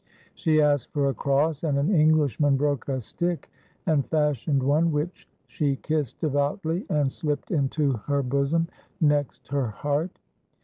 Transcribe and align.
She 0.33 0.59
asked 0.59 0.91
for 0.93 1.09
a 1.09 1.13
cross, 1.13 1.63
and 1.63 1.77
an 1.77 1.93
Englishman 1.93 2.57
broke 2.57 2.89
a 2.89 2.99
stick 3.01 3.51
and 3.85 4.03
fashioned 4.03 4.63
one 4.63 4.91
which 4.91 5.29
she 5.45 5.75
kissed 5.75 6.19
devoutly 6.21 6.87
and 6.89 7.11
slipped 7.11 7.51
into 7.51 7.91
her 8.07 8.23
bosom 8.23 8.67
next 8.99 9.49
her 9.49 9.67
heart. 9.67 10.17